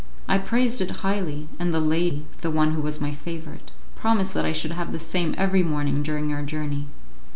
[0.27, 4.45] I praised it highly, and the lady, the one who was my favourite, promised that
[4.45, 6.87] I should have the same every morning during our journey.